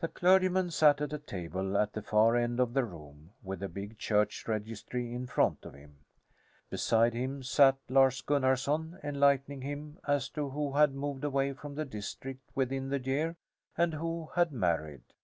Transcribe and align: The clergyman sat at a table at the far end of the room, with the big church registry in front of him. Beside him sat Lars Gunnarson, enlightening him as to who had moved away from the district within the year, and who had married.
The 0.00 0.08
clergyman 0.08 0.70
sat 0.70 1.00
at 1.00 1.14
a 1.14 1.18
table 1.18 1.78
at 1.78 1.94
the 1.94 2.02
far 2.02 2.36
end 2.36 2.60
of 2.60 2.74
the 2.74 2.84
room, 2.84 3.32
with 3.42 3.60
the 3.60 3.68
big 3.70 3.96
church 3.96 4.46
registry 4.46 5.14
in 5.14 5.26
front 5.26 5.64
of 5.64 5.72
him. 5.72 6.00
Beside 6.68 7.14
him 7.14 7.42
sat 7.42 7.78
Lars 7.88 8.20
Gunnarson, 8.20 8.98
enlightening 9.02 9.62
him 9.62 9.98
as 10.06 10.28
to 10.28 10.50
who 10.50 10.72
had 10.72 10.92
moved 10.94 11.24
away 11.24 11.54
from 11.54 11.76
the 11.76 11.86
district 11.86 12.42
within 12.54 12.90
the 12.90 13.00
year, 13.00 13.36
and 13.74 13.94
who 13.94 14.28
had 14.34 14.52
married. 14.52 15.14